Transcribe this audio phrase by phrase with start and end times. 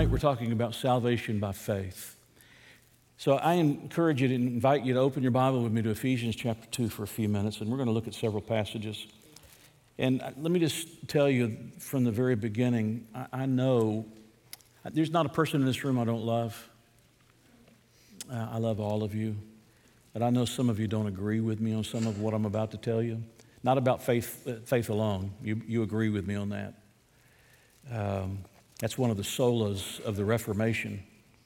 [0.00, 2.16] Tonight we're talking about salvation by faith.
[3.18, 6.34] So I encourage you to invite you to open your Bible with me to Ephesians
[6.34, 9.06] chapter 2 for a few minutes, and we're going to look at several passages.
[9.98, 14.06] And let me just tell you from the very beginning I, I know
[14.90, 16.70] there's not a person in this room I don't love.
[18.32, 19.36] Uh, I love all of you.
[20.14, 22.46] But I know some of you don't agree with me on some of what I'm
[22.46, 23.22] about to tell you.
[23.62, 25.32] Not about faith, uh, faith alone.
[25.42, 26.74] You, you agree with me on that.
[27.92, 28.38] Um,
[28.80, 31.02] that's one of the solas of the Reformation,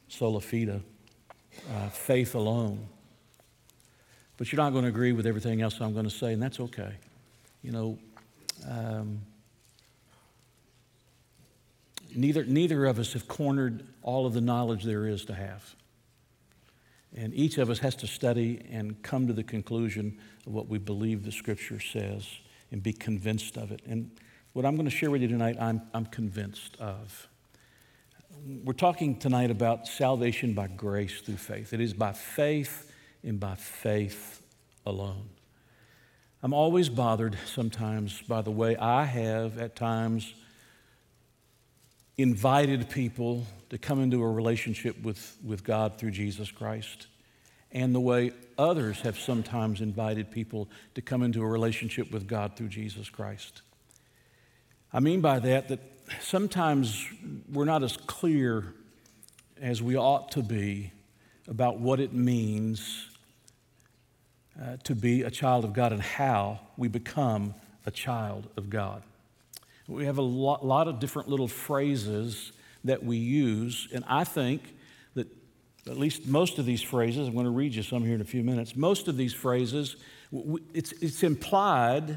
[0.08, 0.82] sola fide,
[1.74, 2.88] uh, faith alone.
[4.36, 6.60] But you're not going to agree with everything else I'm going to say, and that's
[6.60, 6.94] okay.
[7.62, 7.98] You know,
[8.68, 9.20] um,
[12.14, 15.74] neither, neither of us have cornered all of the knowledge there is to have.
[17.16, 20.78] And each of us has to study and come to the conclusion of what we
[20.78, 22.28] believe the Scripture says
[22.70, 23.82] and be convinced of it.
[23.86, 24.10] And
[24.54, 27.28] what I'm going to share with you tonight, I'm, I'm convinced of.
[28.64, 31.72] We're talking tonight about salvation by grace through faith.
[31.72, 32.90] It is by faith
[33.24, 34.42] and by faith
[34.86, 35.28] alone.
[36.40, 40.32] I'm always bothered sometimes by the way I have at times
[42.16, 47.08] invited people to come into a relationship with, with God through Jesus Christ,
[47.72, 52.56] and the way others have sometimes invited people to come into a relationship with God
[52.56, 53.62] through Jesus Christ.
[54.94, 55.80] I mean by that that
[56.20, 57.04] sometimes
[57.52, 58.72] we're not as clear
[59.60, 60.92] as we ought to be
[61.48, 63.08] about what it means
[64.62, 67.54] uh, to be a child of God and how we become
[67.86, 69.02] a child of God.
[69.88, 72.52] We have a lot, lot of different little phrases
[72.84, 74.62] that we use, and I think
[75.14, 75.26] that
[75.88, 78.24] at least most of these phrases, I'm going to read you some here in a
[78.24, 79.96] few minutes, most of these phrases,
[80.72, 82.16] it's, it's implied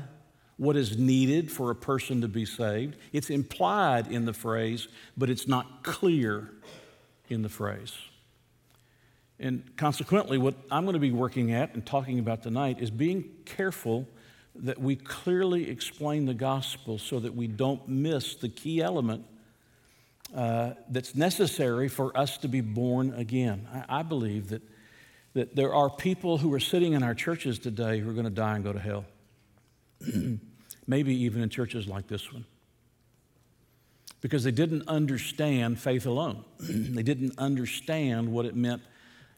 [0.57, 2.97] what is needed for a person to be saved.
[3.13, 6.51] It's implied in the phrase, but it's not clear
[7.29, 7.93] in the phrase.
[9.39, 13.29] And consequently, what I'm going to be working at and talking about tonight is being
[13.45, 14.07] careful
[14.55, 19.23] that we clearly explain the gospel so that we don't miss the key element
[20.35, 23.67] uh, that's necessary for us to be born again.
[23.71, 24.61] I, I, believe that,
[25.33, 28.31] that there are people who are sitting in our churches today who are going to
[28.31, 29.05] die and go to hell.
[30.87, 32.45] Maybe even in churches like this one.
[34.21, 38.81] Because they didn't understand faith alone, they didn't understand what it meant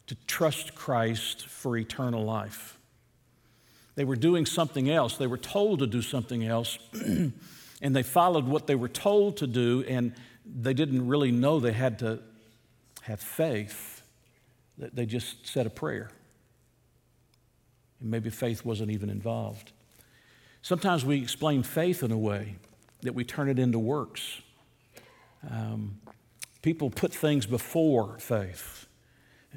[0.07, 2.77] to trust Christ for eternal life.
[3.95, 5.17] They were doing something else.
[5.17, 9.47] They were told to do something else, and they followed what they were told to
[9.47, 10.13] do, and
[10.45, 12.19] they didn't really know they had to
[13.01, 14.01] have faith.
[14.77, 16.09] They just said a prayer.
[17.99, 19.73] And maybe faith wasn't even involved.
[20.61, 22.55] Sometimes we explain faith in a way
[23.01, 24.41] that we turn it into works.
[25.49, 25.99] Um,
[26.61, 28.87] people put things before faith.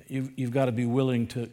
[0.07, 1.51] You've, you've got to be willing to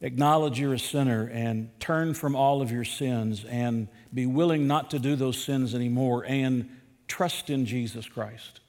[0.00, 4.90] acknowledge you're a sinner and turn from all of your sins and be willing not
[4.90, 6.68] to do those sins anymore and
[7.08, 8.60] trust in Jesus Christ.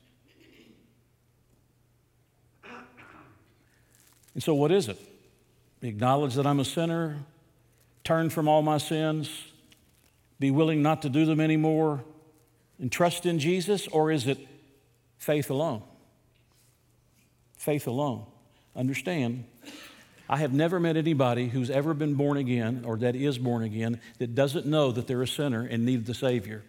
[4.34, 4.98] And so, what is it?
[5.82, 7.18] Acknowledge that I'm a sinner,
[8.04, 9.49] turn from all my sins,
[10.40, 12.04] be willing not to do them anymore,
[12.80, 13.88] and trust in Jesus?
[13.88, 14.40] Or is it
[15.18, 15.84] faith alone?
[17.58, 18.26] Faith alone.
[18.76, 19.44] Understand,
[20.30, 24.00] I have never met anybody who's ever been born again or that is born again
[24.20, 26.64] that doesn't know that they're a sinner and need the Savior.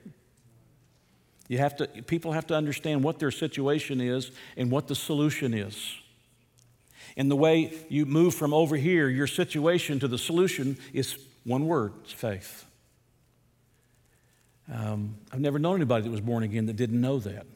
[1.47, 5.53] You have to, people have to understand what their situation is and what the solution
[5.53, 5.95] is.
[7.17, 11.67] And the way you move from over here, your situation, to the solution is one
[11.67, 12.67] word it's faith.
[14.73, 17.47] Um, I've never known anybody that was born again that didn't know that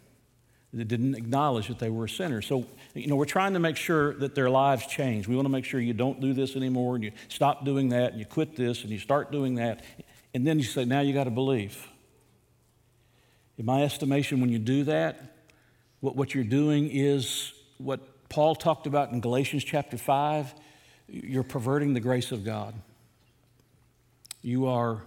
[0.72, 2.42] that didn't acknowledge that they were a sinner.
[2.42, 5.28] So, you know, we're trying to make sure that their lives change.
[5.28, 8.10] We want to make sure you don't do this anymore and you stop doing that
[8.10, 9.84] and you quit this and you start doing that.
[10.34, 11.86] And then you say, now you got to believe.
[13.56, 15.21] In my estimation, when you do that,
[16.00, 20.53] what, what you're doing is what Paul talked about in Galatians chapter 5
[21.06, 22.74] you're perverting the grace of God.
[24.42, 25.03] You are,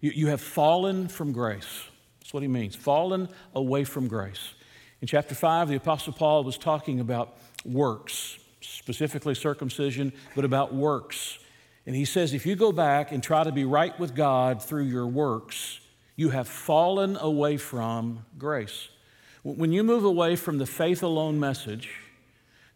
[0.00, 1.84] you, you have fallen from grace.
[2.20, 2.76] That's what he means.
[2.76, 4.54] Fallen away from grace.
[5.00, 11.38] In chapter 5, the Apostle Paul was talking about works, specifically circumcision, but about works.
[11.86, 14.84] And he says, if you go back and try to be right with God through
[14.84, 15.80] your works,
[16.16, 18.88] you have fallen away from grace.
[19.42, 21.88] When you move away from the faith alone message,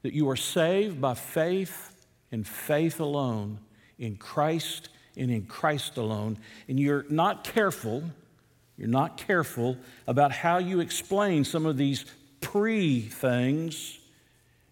[0.02, 3.58] that you are saved by faith and faith alone
[3.98, 6.38] in Christ and in Christ alone,
[6.68, 8.04] and you're not careful
[8.76, 9.76] you're not careful
[10.06, 12.04] about how you explain some of these
[12.40, 13.98] pre things,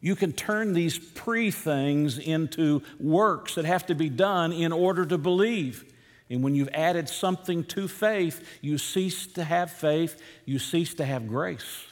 [0.00, 5.04] you can turn these pre things into works that have to be done in order
[5.06, 5.84] to believe.
[6.28, 11.04] And when you've added something to faith, you cease to have faith, you cease to
[11.04, 11.84] have grace.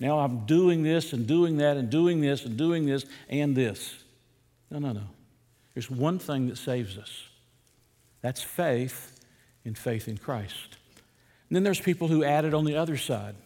[0.00, 3.94] Now I'm doing this and doing that and doing this and doing this and this.
[4.70, 5.04] No, no, no.
[5.74, 7.28] There's one thing that saves us
[8.20, 9.20] that's faith
[9.64, 10.76] in faith in Christ.
[11.48, 13.36] And then there's people who add it on the other side.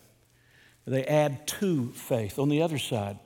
[0.86, 3.18] They add to faith on the other side.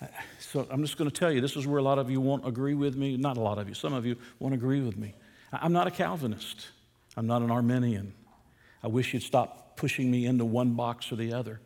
[0.00, 0.06] Uh,
[0.38, 2.46] so I'm just going to tell you, this is where a lot of you won't
[2.46, 3.16] agree with me.
[3.16, 5.14] Not a lot of you, some of you won't agree with me.
[5.52, 6.68] I'm not a Calvinist,
[7.16, 8.14] I'm not an Arminian.
[8.82, 11.60] I wish you'd stop pushing me into one box or the other.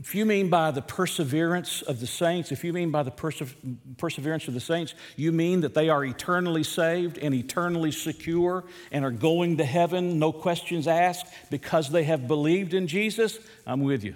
[0.00, 3.54] If you mean by the perseverance of the saints, if you mean by the perse-
[3.96, 9.04] perseverance of the saints, you mean that they are eternally saved and eternally secure and
[9.04, 14.04] are going to heaven, no questions asked, because they have believed in Jesus, I'm with
[14.04, 14.14] you.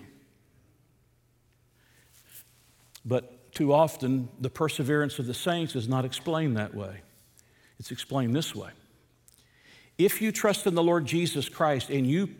[3.04, 7.00] But too often, the perseverance of the saints is not explained that way.
[7.78, 8.70] It's explained this way.
[9.98, 12.30] If you trust in the Lord Jesus Christ and you,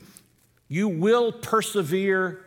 [0.69, 2.45] you will persevere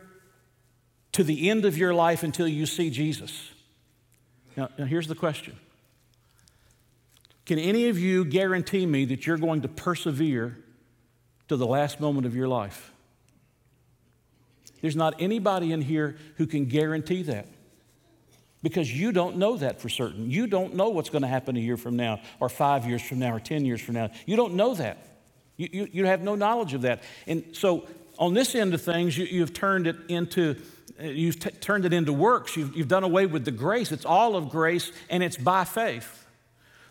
[1.16, 3.48] to the end of your life until you see Jesus.
[4.54, 5.56] Now, now, here's the question
[7.46, 10.58] Can any of you guarantee me that you're going to persevere
[11.48, 12.92] to the last moment of your life?
[14.82, 17.46] There's not anybody in here who can guarantee that
[18.62, 20.30] because you don't know that for certain.
[20.30, 23.20] You don't know what's going to happen a year from now, or five years from
[23.20, 24.10] now, or 10 years from now.
[24.26, 24.98] You don't know that.
[25.56, 27.02] You, you, you have no knowledge of that.
[27.26, 30.56] And so, on this end of things, you, you've turned it into
[30.98, 32.56] uh, you've t- turned it into works.
[32.56, 33.92] You've, you've done away with the grace.
[33.92, 36.24] It's all of grace and it's by faith.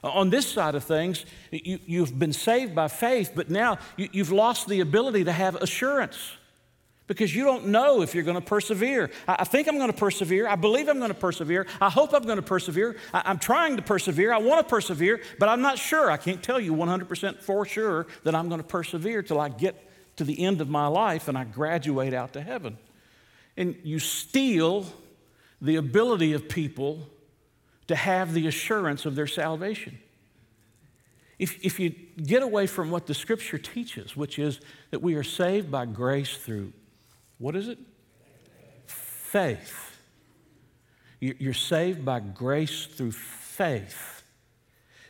[0.03, 4.31] On this side of things, you, have been saved by faith, but now you, you've
[4.31, 6.33] lost the ability to have assurance
[7.07, 9.09] because you don't know if you're going to persevere.
[9.27, 10.47] I, I think I'm going to persevere.
[10.47, 11.65] I believe I'm going to persevere.
[11.81, 12.97] I hope I'm going to persevere.
[13.15, 14.31] I, am trying to persevere.
[14.31, 16.11] I want to persevere, but I'm not sure.
[16.11, 19.84] I can't tell you 100% for sure that I'm going to persevere till I get
[20.17, 22.77] to the end of my life and I graduate out to heaven
[23.57, 24.85] and you steal
[25.61, 27.07] the ability of people
[27.87, 29.97] to have the assurance of their salvation.
[31.37, 34.59] If, if you get away from what the scripture teaches, which is
[34.91, 36.71] that we are saved by grace through,
[37.37, 37.77] what is it?
[38.85, 39.99] Faith.
[41.19, 44.14] You're saved by grace through faith.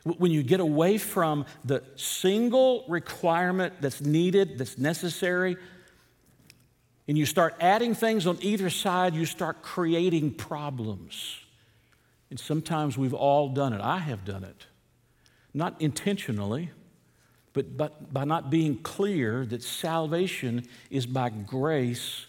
[0.06, 5.58] When you get away from the single requirement that's needed, that's necessary
[7.08, 11.40] and you start adding things on either side, you start creating problems.
[12.30, 13.82] And sometimes we've all done it.
[13.82, 14.66] I have done it.
[15.54, 16.72] Not intentionally,
[17.54, 22.26] but, but by not being clear that salvation is by grace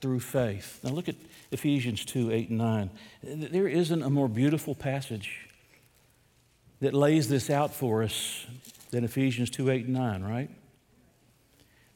[0.00, 0.80] through faith.
[0.84, 1.16] Now look at
[1.50, 2.90] Ephesians 2 8 and 9.
[3.22, 5.45] There isn't a more beautiful passage
[6.80, 8.46] that lays this out for us
[8.90, 10.50] than Ephesians 2 8 and 9, right?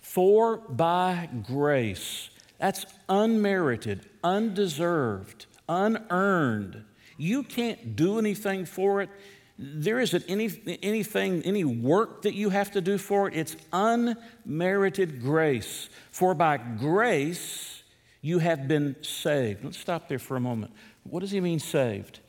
[0.01, 6.85] For by grace, that's unmerited, undeserved, unearned.
[7.17, 9.11] You can't do anything for it.
[9.59, 13.35] There isn't any, anything, any work that you have to do for it.
[13.35, 15.91] It's unmerited grace.
[16.11, 17.83] For by grace,
[18.23, 19.65] you have been saved.
[19.65, 20.73] Let's stop there for a moment.
[21.05, 22.21] What does he mean, saved?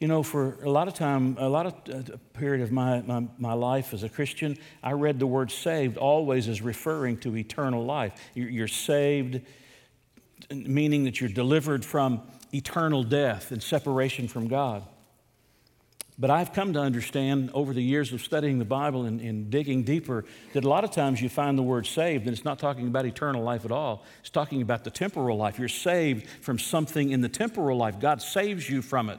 [0.00, 1.74] You know, for a lot of time, a lot of
[2.12, 5.96] uh, period of my, my, my, life as a Christian, I read the word saved
[5.96, 8.12] always as referring to eternal life.
[8.34, 9.40] You're, you're saved,
[10.50, 12.22] meaning that you're delivered from
[12.52, 14.84] eternal death and separation from God.
[16.16, 19.82] But I've come to understand over the years of studying the Bible and, and, digging
[19.82, 22.86] deeper that a lot of times you find the word saved, and it's not talking
[22.86, 24.04] about eternal life at all.
[24.20, 25.58] It's talking about the temporal life.
[25.58, 29.18] You're saved from something in the temporal life, God saves you from it.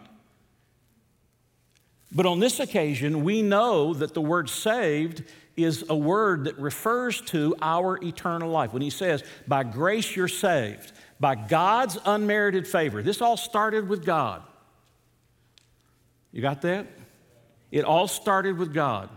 [2.12, 5.24] But on this occasion, we know that the word saved
[5.58, 8.74] is a word that refers to our eternal life.
[8.74, 13.02] When he says, by grace you're saved, by God's unmerited favor.
[13.02, 14.44] This all started with God.
[16.32, 16.88] You got that?
[17.72, 19.10] It all started with God.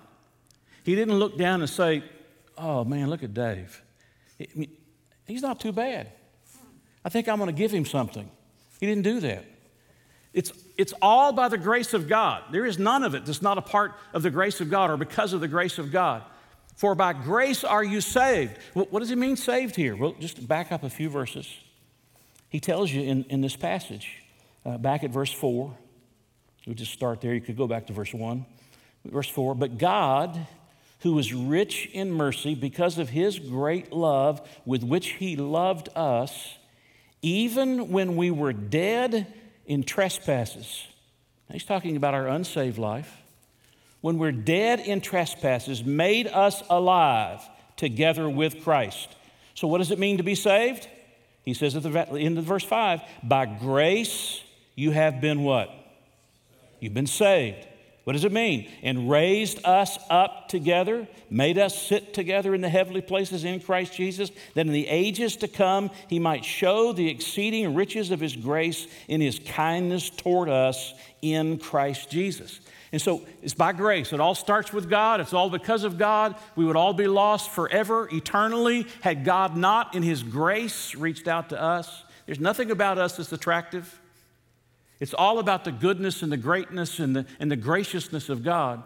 [0.85, 2.05] He didn't look down and say,
[2.57, 3.83] oh man, look at Dave.
[5.27, 6.13] He's not too bad.
[7.05, 8.31] I think I'm going to give him something.
[8.81, 9.45] He didn't do that.
[10.33, 12.45] It's, it's all by the grace of God.
[12.53, 14.97] There is none of it that's not a part of the grace of God or
[14.97, 16.23] because of the grace of God.
[16.77, 18.57] For by grace are you saved.
[18.75, 19.97] What, does he mean, saved here?
[19.97, 21.53] Well, just back up a few verses.
[22.49, 24.23] He tells you in, in this passage,
[24.65, 25.77] uh, back at verse 4.
[26.67, 27.35] We'll just start there.
[27.35, 28.47] You could go back to verse 1.
[29.07, 30.47] Verse 4 But God,
[31.01, 36.59] who is rich in mercy because of his great love with which he loved us,
[37.23, 39.27] even when we were dead
[39.69, 40.87] in trespasses.
[41.53, 43.23] He's talking about our unsaved life.
[44.01, 47.41] When we're dead in trespasses, made us alive
[47.77, 49.09] together with Christ.
[49.55, 50.89] So, what does it mean to be saved?
[51.45, 54.43] He says at the end of verse 5 By grace
[54.75, 55.71] you have been what?
[56.81, 57.67] You've been saved.
[58.09, 58.67] What does it mean?
[58.83, 63.93] And raised us up together, made us sit together in the heavenly places in Christ
[63.93, 68.35] Jesus, that in the ages to come he might show the exceeding riches of his
[68.35, 72.61] grace in his kindness toward us in Christ Jesus.
[72.93, 74.15] And so it's by grace.
[74.15, 75.21] It all starts with God.
[75.21, 76.35] It's all because of God.
[76.57, 81.51] We would all be lost forever, eternally, had God not, in His grace, reached out
[81.51, 82.05] to us.
[82.25, 84.01] There's nothing about us that's attractive.
[85.01, 88.83] It's all about the goodness and the greatness and the, and the graciousness of God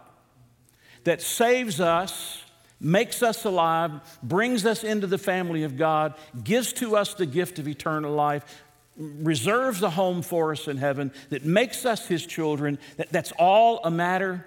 [1.03, 2.43] that saves us,
[2.79, 3.91] makes us alive,
[4.21, 8.63] brings us into the family of God, gives to us the gift of eternal life,
[8.95, 12.77] reserves a home for us in heaven, that makes us his children.
[12.97, 14.45] That, that's all a matter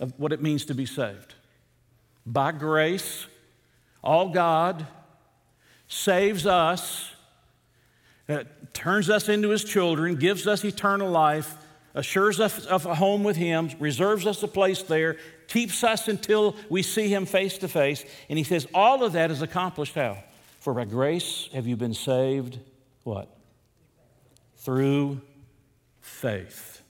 [0.00, 1.34] of what it means to be saved.
[2.24, 3.26] By grace,
[4.02, 4.86] all God
[5.86, 7.11] saves us
[8.72, 11.56] turns us into his children, gives us eternal life,
[11.94, 16.56] assures us of a home with him, reserves us a place there, keeps us until
[16.70, 18.04] we see him face to face.
[18.28, 20.18] And he says, all of that is accomplished how?
[20.60, 22.58] For by grace have you been saved,
[23.02, 23.28] what?
[24.56, 25.20] Through
[26.00, 26.82] faith.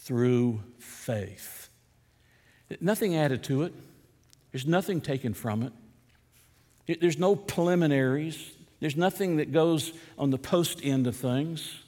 [0.00, 1.68] Through faith.
[2.80, 3.72] Nothing added to it,
[4.52, 5.72] there's nothing taken from it.
[7.00, 8.52] There's no preliminaries.
[8.80, 11.80] There's nothing that goes on the post end of things.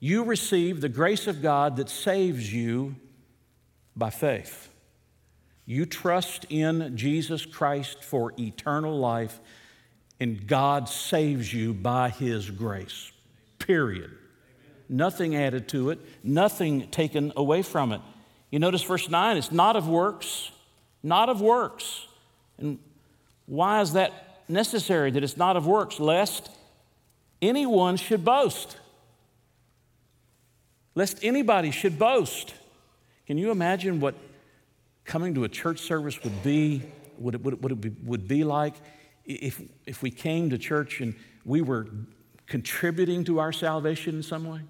[0.00, 2.96] You receive the grace of God that saves you
[3.94, 4.68] by faith.
[5.64, 9.38] You trust in Jesus Christ for eternal life,
[10.18, 13.12] and God saves you by His grace.
[13.60, 14.10] Period.
[14.88, 18.00] Nothing added to it, nothing taken away from it.
[18.50, 20.50] You notice verse 9, it's not of works,
[21.02, 22.06] not of works.
[22.58, 22.80] And
[23.46, 26.50] why is that necessary that it's not of works, lest
[27.40, 28.76] anyone should boast.
[30.94, 32.54] Lest anybody should boast.
[33.26, 34.14] Can you imagine what
[35.04, 36.82] coming to a church service would be,
[37.18, 38.74] would it, would it, be, would be like
[39.24, 41.88] if, if we came to church and we were
[42.46, 44.60] contributing to our salvation in some way?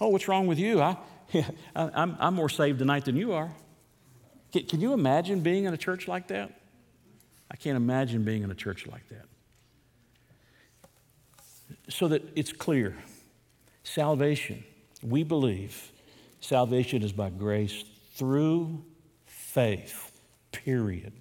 [0.00, 0.80] Oh, what's wrong with you?
[0.80, 0.96] I,
[1.32, 3.52] yeah, I, I'm, I'm more saved tonight than you are.
[4.52, 6.52] Can, can you imagine being in a church like that?
[7.50, 9.26] I can't imagine being in a church like that.
[11.88, 12.96] So that it's clear
[13.84, 14.64] salvation,
[15.02, 15.92] we believe
[16.40, 17.84] salvation is by grace
[18.14, 18.84] through
[19.26, 20.12] faith,
[20.52, 21.12] period.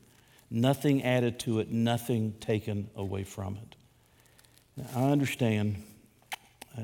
[0.49, 3.75] Nothing added to it, nothing taken away from it.
[4.77, 5.81] Now, I understand
[6.77, 6.81] uh,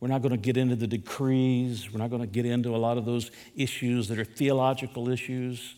[0.00, 2.78] we're not going to get into the decrees, we're not going to get into a
[2.78, 5.76] lot of those issues that are theological issues.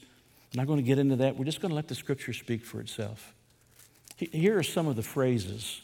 [0.53, 1.37] I'm not going to get into that.
[1.37, 3.35] We're just going to let the scripture speak for itself.
[4.17, 5.83] Here are some of the phrases,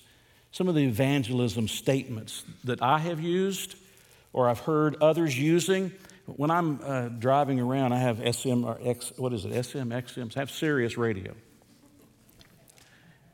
[0.53, 3.75] some of the evangelism statements that I have used
[4.33, 5.93] or I've heard others using.
[6.25, 10.03] When I'm uh, driving around, I have SM or X, what is it, SM, I
[10.37, 11.35] have Sirius radio.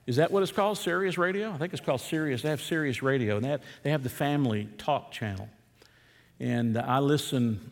[0.07, 1.53] Is that what it's called, Sirius radio?
[1.53, 2.41] I think it's called Sirius.
[2.41, 5.51] They have Sirius radio, and they have, they have the family talk channel.
[6.41, 7.71] And I listen,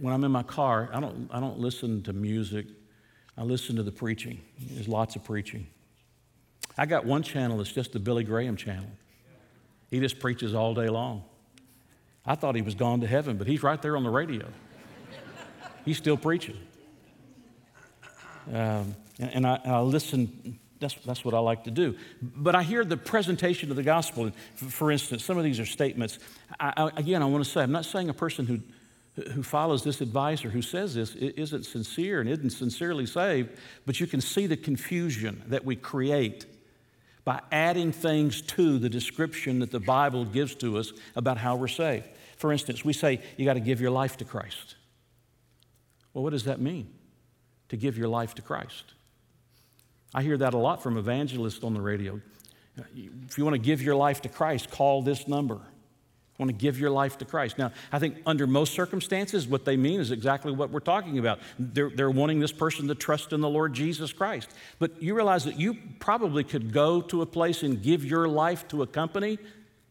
[0.00, 2.66] when I'm in my car, I don't, I don't listen to music
[3.36, 4.40] I listen to the preaching.
[4.58, 5.66] There's lots of preaching.
[6.76, 8.90] I got one channel that's just the Billy Graham channel.
[9.90, 11.24] He just preaches all day long.
[12.26, 14.46] I thought he was gone to heaven, but he's right there on the radio.
[15.84, 16.56] he's still preaching.
[18.48, 21.96] Um, and, and I, I, listen, that's, that's what I like to do.
[22.22, 24.30] But I hear the presentation of the gospel.
[24.54, 26.18] For instance, some of these are statements.
[26.58, 28.60] I, I, again, I want to say, I'm not saying a person who
[29.14, 33.50] who follows this advice or who says this isn't sincere and isn't sincerely saved,
[33.86, 36.46] but you can see the confusion that we create
[37.24, 41.68] by adding things to the description that the Bible gives to us about how we're
[41.68, 42.08] saved.
[42.36, 44.74] For instance, we say you got to give your life to Christ.
[46.12, 46.92] Well, what does that mean?
[47.68, 48.84] To give your life to Christ.
[50.12, 52.20] I hear that a lot from evangelists on the radio.
[53.26, 55.60] If you want to give your life to Christ, call this number
[56.38, 57.58] want to give your life to Christ.
[57.58, 61.38] Now, I think under most circumstances, what they mean is exactly what we're talking about.
[61.58, 64.50] They're, they're wanting this person to trust in the Lord Jesus Christ.
[64.80, 68.66] But you realize that you probably could go to a place and give your life
[68.68, 69.38] to a company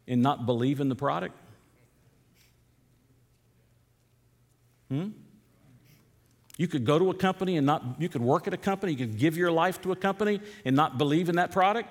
[0.07, 1.35] and not believe in the product.
[4.89, 5.09] Hmm?
[6.57, 8.97] You could go to a company and not, you could work at a company, you
[8.97, 11.89] could give your life to a company and not believe in that product.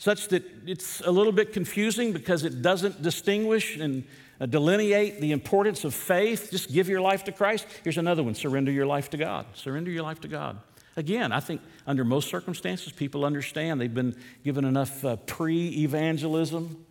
[0.00, 4.02] Such that it's a little bit confusing because it doesn't distinguish and
[4.40, 6.50] uh, delineate the importance of faith.
[6.50, 7.66] Just give your life to Christ.
[7.84, 9.44] Here's another one surrender your life to God.
[9.52, 10.58] Surrender your life to God.
[10.96, 13.78] Again, I think under most circumstances, people understand.
[13.78, 16.82] They've been given enough uh, pre evangelism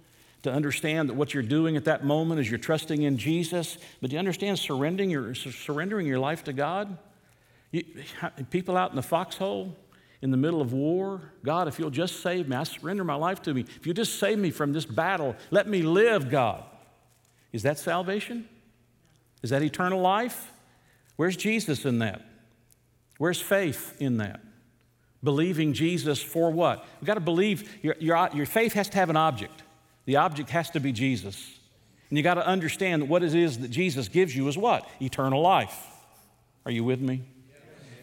[0.44, 3.80] to understand that what you're doing at that moment is you're trusting in Jesus.
[4.02, 6.96] But do you understand surrendering your, surrendering your life to God?
[7.72, 7.86] You,
[8.52, 9.76] people out in the foxhole,
[10.22, 13.42] in the middle of war, God, if you'll just save me, I surrender my life
[13.44, 13.62] to me.
[13.62, 16.64] If you'll just save me from this battle, let me live, God.
[17.54, 18.48] Is that salvation?
[19.42, 20.52] Is that eternal life?
[21.16, 22.22] Where's Jesus in that?
[23.18, 24.42] Where's faith in that?
[25.24, 26.86] Believing Jesus for what?
[27.00, 29.64] We've got to believe, your, your, your faith has to have an object.
[30.06, 31.60] The object has to be Jesus.
[32.10, 34.90] And you got to understand that what it is that Jesus gives you is what?
[35.02, 35.78] Eternal life.
[36.66, 37.24] Are you with me?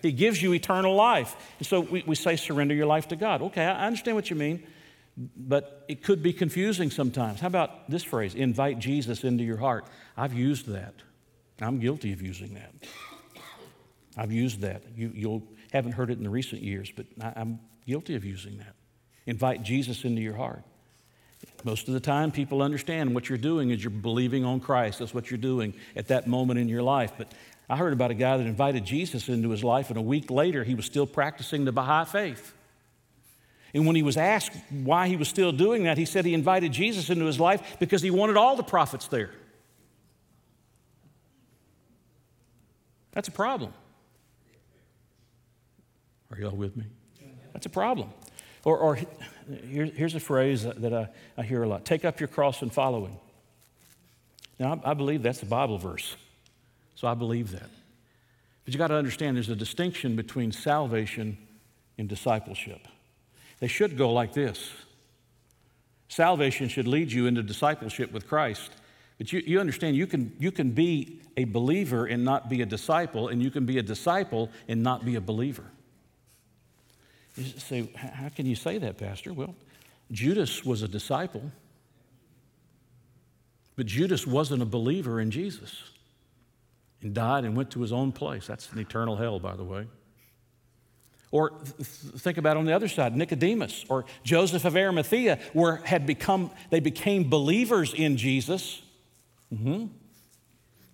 [0.02, 1.34] He gives you eternal life.
[1.58, 3.42] And so we, we say, surrender your life to God.
[3.42, 4.62] Okay, I understand what you mean,
[5.36, 7.40] but it could be confusing sometimes.
[7.40, 9.86] How about this phrase, invite Jesus into your heart?
[10.16, 10.94] I've used that.
[11.60, 12.72] I'm guilty of using that.
[14.16, 14.82] I've used that.
[14.94, 18.58] You you'll, haven't heard it in the recent years, but I, I'm guilty of using
[18.58, 18.74] that.
[19.26, 20.62] Invite Jesus into your heart.
[21.64, 25.00] Most of the time, people understand what you're doing is you're believing on Christ.
[25.00, 27.12] That's what you're doing at that moment in your life.
[27.18, 27.32] But
[27.68, 30.62] I heard about a guy that invited Jesus into his life, and a week later,
[30.62, 32.52] he was still practicing the Baha'i faith.
[33.74, 36.72] And when he was asked why he was still doing that, he said he invited
[36.72, 39.30] Jesus into his life because he wanted all the prophets there.
[43.12, 43.72] That's a problem.
[46.30, 46.84] Are y'all with me?
[47.52, 48.10] That's a problem.
[48.66, 48.98] Or, or
[49.68, 51.08] here, here's a phrase that I,
[51.38, 53.12] I hear a lot take up your cross and follow him.
[54.58, 56.16] Now, I, I believe that's a Bible verse.
[56.96, 57.70] So I believe that.
[58.64, 61.38] But you got to understand there's a distinction between salvation
[61.96, 62.80] and discipleship.
[63.60, 64.68] They should go like this
[66.08, 68.70] salvation should lead you into discipleship with Christ.
[69.18, 72.66] But you, you understand you can, you can be a believer and not be a
[72.66, 75.64] disciple, and you can be a disciple and not be a believer.
[77.36, 79.32] You say, how can you say that, Pastor?
[79.32, 79.54] Well,
[80.10, 81.50] Judas was a disciple,
[83.76, 85.82] but Judas wasn't a believer in Jesus
[87.02, 88.46] and died and went to his own place.
[88.46, 89.86] That's an eternal hell, by the way.
[91.30, 96.06] Or th- think about on the other side, Nicodemus or Joseph of Arimathea, where had
[96.06, 98.80] become they became believers in Jesus.
[99.52, 99.86] Mm-hmm.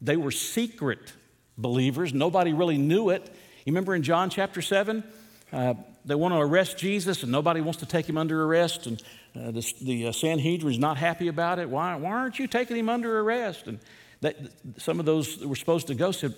[0.00, 1.12] They were secret
[1.56, 2.12] believers.
[2.12, 3.22] Nobody really knew it.
[3.64, 5.04] You remember in John chapter 7?
[5.52, 9.02] Uh, they want to arrest Jesus, and nobody wants to take him under arrest, and
[9.36, 11.70] uh, the, the uh, Sanhedrin is not happy about it.
[11.70, 13.66] Why, why aren't you taking him under arrest?
[13.66, 13.78] And
[14.20, 14.36] that,
[14.78, 16.34] some of those that were supposed to go said,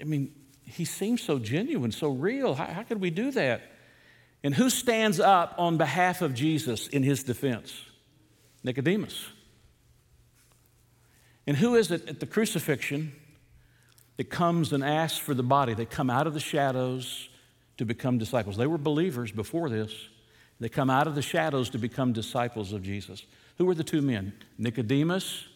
[0.00, 0.32] I mean,
[0.64, 2.54] he seems so genuine, so real.
[2.54, 3.62] How, how could we do that?
[4.42, 7.74] And who stands up on behalf of Jesus in his defense?
[8.62, 9.26] Nicodemus.
[11.46, 13.12] And who is it at the crucifixion
[14.18, 15.74] that comes and asks for the body?
[15.74, 17.29] They come out of the shadows
[17.80, 18.58] to become disciples.
[18.58, 19.90] They were believers before this.
[20.60, 23.24] They come out of the shadows to become disciples of Jesus.
[23.56, 24.34] Who were the two men?
[24.58, 25.46] Nicodemus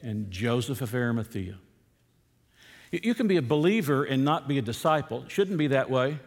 [0.00, 1.58] and Joseph of Arimathea.
[2.90, 5.24] You can be a believer and not be a disciple.
[5.24, 6.18] It shouldn't be that way,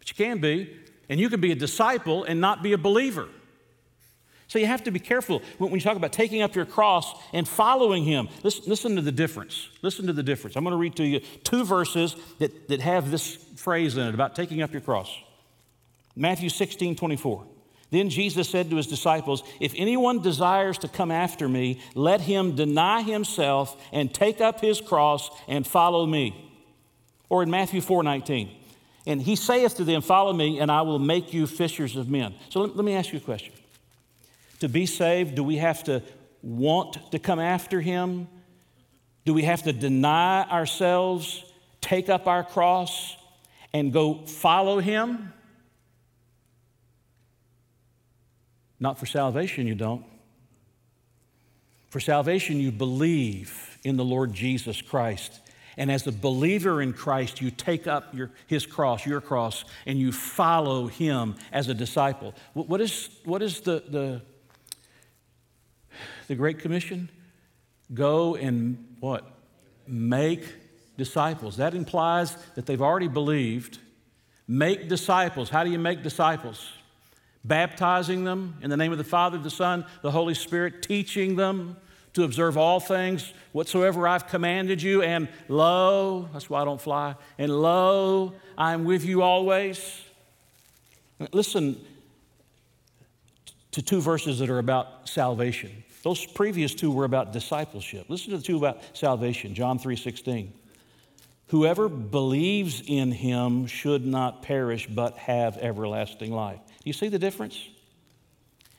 [0.00, 0.76] but you can be.
[1.08, 3.28] And you can be a disciple and not be a believer.
[4.48, 7.48] So you have to be careful when you talk about taking up your cross and
[7.48, 8.28] following him.
[8.44, 9.68] Listen, listen, to the difference.
[9.82, 10.56] Listen to the difference.
[10.56, 14.14] I'm going to read to you two verses that, that have this phrase in it
[14.14, 15.12] about taking up your cross.
[16.14, 17.44] Matthew 16, 24.
[17.90, 22.54] Then Jesus said to his disciples, If anyone desires to come after me, let him
[22.56, 26.42] deny himself and take up his cross and follow me.
[27.28, 28.50] Or in Matthew 4 19,
[29.06, 32.34] and he saith to them, Follow me, and I will make you fishers of men.
[32.50, 33.52] So let, let me ask you a question.
[34.60, 36.02] To be saved, do we have to
[36.42, 38.28] want to come after him?
[39.24, 41.44] Do we have to deny ourselves,
[41.80, 43.16] take up our cross,
[43.72, 45.32] and go follow him?
[48.78, 50.04] Not for salvation, you don't.
[51.90, 55.40] For salvation, you believe in the Lord Jesus Christ.
[55.78, 59.98] And as a believer in Christ, you take up your, his cross, your cross, and
[59.98, 62.34] you follow him as a disciple.
[62.54, 64.22] What, is, what is the, the,
[66.26, 67.10] the Great Commission?
[67.92, 69.24] Go and what?
[69.86, 70.44] Make
[70.96, 71.56] disciples.
[71.58, 73.78] That implies that they've already believed.
[74.48, 75.50] Make disciples.
[75.50, 76.72] How do you make disciples?
[77.46, 81.76] baptizing them in the name of the Father, the Son, the Holy Spirit, teaching them
[82.14, 85.02] to observe all things whatsoever I've commanded you.
[85.02, 90.02] And lo, that's why I don't fly, and lo, I am with you always.
[91.32, 91.80] Listen,
[93.72, 95.84] to two verses that are about salvation.
[96.06, 98.06] Those previous two were about discipleship.
[98.08, 100.52] Listen to the two about salvation, John 3:16.
[101.48, 106.60] Whoever believes in him should not perish but have everlasting life.
[106.64, 107.58] Do you see the difference?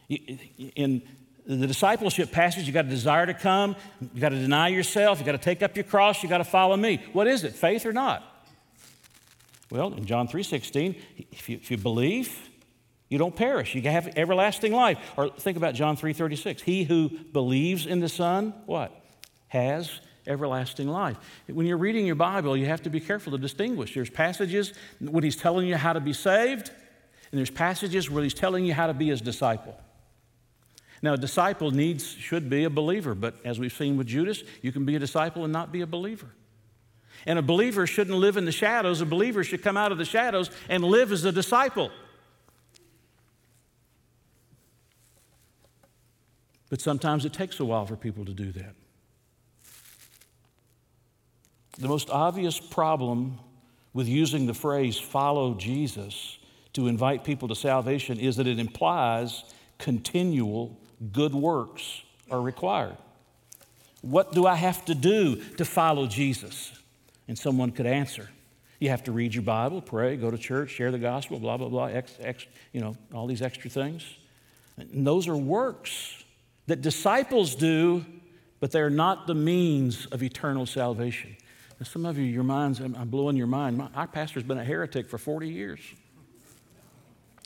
[0.07, 1.01] In
[1.45, 5.25] the discipleship passage, you got a desire to come, you got to deny yourself, you
[5.25, 7.03] got to take up your cross, you got to follow me.
[7.11, 8.23] What is it, faith or not?
[9.69, 10.95] Well, in John 3:16,
[11.33, 12.46] if you, if you believe,
[13.09, 13.73] you don't perish.
[13.73, 14.97] You have everlasting life.
[15.15, 16.61] Or think about John 3:36.
[16.61, 18.91] He who believes in the Son, what?
[19.47, 21.17] Has everlasting life.
[21.47, 23.93] When you're reading your Bible, you have to be careful to distinguish.
[23.93, 26.69] There's passages when he's telling you how to be saved,
[27.31, 29.79] and there's passages where he's telling you how to be his disciple.
[31.01, 34.71] Now, a disciple needs, should be a believer, but as we've seen with Judas, you
[34.71, 36.27] can be a disciple and not be a believer.
[37.25, 39.01] And a believer shouldn't live in the shadows.
[39.01, 41.91] A believer should come out of the shadows and live as a disciple.
[46.69, 48.75] But sometimes it takes a while for people to do that.
[51.79, 53.39] The most obvious problem
[53.93, 56.39] with using the phrase follow Jesus
[56.73, 59.43] to invite people to salvation is that it implies
[59.77, 60.77] continual
[61.11, 62.97] good works are required.
[64.01, 66.71] What do I have to do to follow Jesus?
[67.27, 68.29] And someone could answer.
[68.79, 71.69] You have to read your Bible, pray, go to church, share the gospel, blah, blah,
[71.69, 74.05] blah, ex, ex, you know, all these extra things.
[74.77, 76.23] And those are works
[76.67, 78.05] that disciples do,
[78.59, 81.35] but they're not the means of eternal salvation.
[81.79, 83.77] Now, some of you, your minds, I'm blowing your mind.
[83.77, 85.79] My, our pastor's been a heretic for 40 years.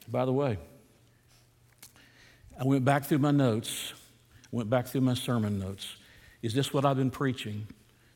[0.08, 0.58] By the way,
[2.60, 3.94] I went back through my notes,
[4.52, 5.96] went back through my sermon notes.
[6.42, 7.68] Is this what I've been preaching?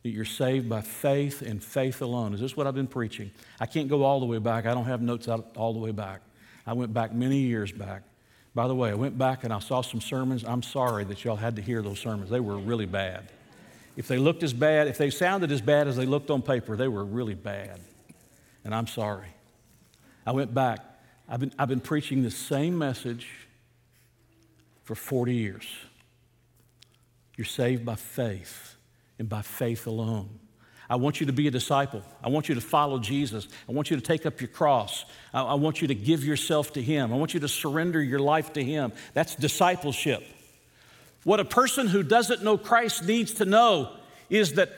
[0.04, 2.34] That you're saved by faith and faith alone.
[2.34, 3.32] Is this what I've been preaching?
[3.60, 4.66] I can't go all the way back.
[4.66, 6.22] I don't have notes out all the way back.
[6.66, 8.04] I went back many years back.
[8.56, 10.46] By the way, I went back and I saw some sermons.
[10.46, 12.30] I'm sorry that y'all had to hear those sermons.
[12.30, 13.26] They were really bad.
[13.98, 16.78] If they looked as bad, if they sounded as bad as they looked on paper,
[16.78, 17.82] they were really bad.
[18.64, 19.28] And I'm sorry.
[20.26, 20.80] I went back.
[21.28, 23.28] I've been, I've been preaching the same message
[24.84, 25.68] for 40 years.
[27.36, 28.78] You're saved by faith
[29.20, 30.40] and by faith alone.
[30.90, 32.04] I want you to be a disciple.
[32.24, 33.48] I want you to follow Jesus.
[33.68, 35.06] I want you to take up your cross.
[35.34, 37.12] I, I want you to give yourself to Him.
[37.14, 38.94] I want you to surrender your life to Him.
[39.14, 40.24] That's discipleship.
[41.24, 43.96] What a person who doesn't know Christ needs to know
[44.30, 44.70] is that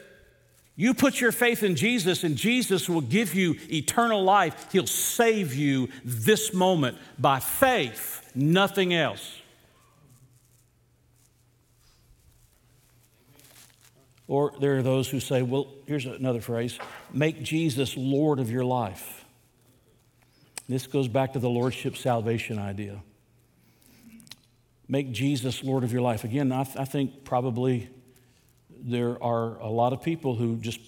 [0.77, 4.71] you put your faith in Jesus, and Jesus will give you eternal life.
[4.71, 9.41] He'll save you this moment by faith, nothing else.
[14.27, 16.77] Or there are those who say, well, here's another phrase
[17.13, 19.25] make Jesus Lord of your life.
[20.67, 23.01] This goes back to the Lordship salvation idea.
[24.89, 26.23] Make Jesus Lord of your life.
[26.23, 27.89] Again, I, th- I think probably
[28.69, 30.79] there are a lot of people who just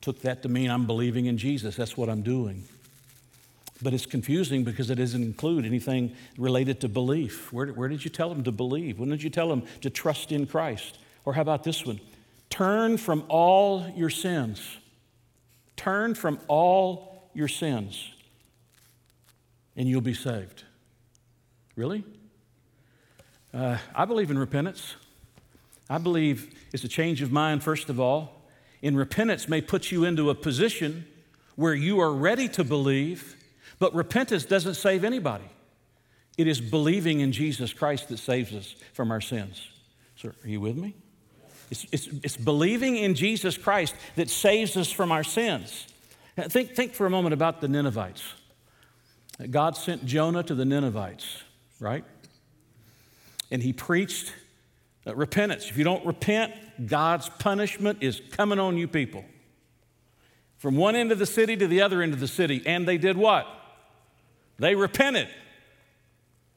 [0.00, 1.76] took that to mean I'm believing in Jesus.
[1.76, 2.64] That's what I'm doing.
[3.82, 7.52] But it's confusing because it doesn't include anything related to belief.
[7.52, 8.98] Where, where did you tell them to believe?
[8.98, 10.98] When did you tell them to trust in Christ?
[11.24, 12.00] Or how about this one?
[12.52, 14.60] Turn from all your sins.
[15.74, 18.10] Turn from all your sins,
[19.74, 20.64] and you'll be saved.
[21.76, 22.04] Really?
[23.54, 24.96] Uh, I believe in repentance.
[25.88, 28.42] I believe it's a change of mind, first of all.
[28.82, 31.06] In repentance may put you into a position
[31.56, 33.34] where you are ready to believe,
[33.78, 35.48] but repentance doesn't save anybody.
[36.36, 39.70] It is believing in Jesus Christ that saves us from our sins.
[40.16, 40.96] So, are you with me?
[41.72, 45.86] It's, it's, it's believing in Jesus Christ that saves us from our sins.
[46.36, 48.22] Think, think for a moment about the Ninevites.
[49.50, 51.42] God sent Jonah to the Ninevites,
[51.80, 52.04] right?
[53.52, 54.32] and he preached
[55.06, 55.68] uh, repentance.
[55.68, 56.54] If you don't repent,
[56.86, 59.24] God's punishment is coming on you people.
[60.56, 62.62] From one end of the city to the other end of the city.
[62.64, 63.46] And they did what?
[64.58, 65.28] They repented.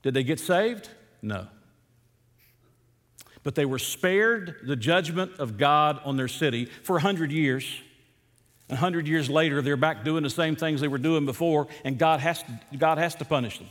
[0.03, 0.89] Did they get saved?
[1.21, 1.47] No.
[3.45, 7.63] But they were spared the judgment of God on their city for 100 years.
[8.71, 11.99] A hundred years later, they're back doing the same things they were doing before, and
[11.99, 13.69] God has to, God has to punish them.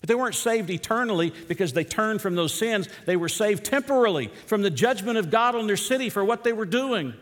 [0.00, 2.88] But they weren't saved eternally because they turned from those sins.
[3.06, 6.52] They were saved temporarily from the judgment of God on their city for what they
[6.52, 7.14] were doing.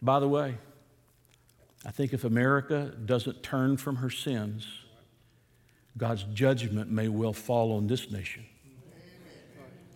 [0.00, 0.56] By the way,
[1.84, 4.68] I think if America doesn't turn from her sins,
[5.98, 8.46] God's judgment may well fall on this nation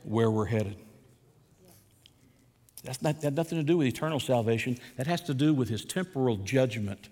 [0.05, 0.77] where we're headed.
[2.85, 4.79] That's not, that nothing to do with eternal salvation.
[4.97, 7.09] That has to do with his temporal judgment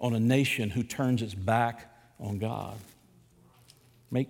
[0.00, 2.76] on a nation who turns its back on God.
[4.10, 4.28] Make,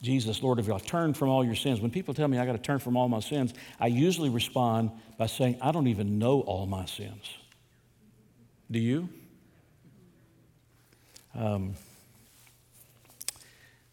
[0.00, 1.80] Jesus, Lord of your life, turn from all your sins.
[1.80, 4.92] When people tell me I got to turn from all my sins, I usually respond
[5.18, 7.24] by saying, I don't even know all my sins.
[8.70, 9.08] Do you?
[11.34, 11.74] Um,